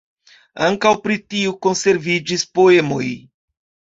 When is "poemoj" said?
2.61-3.05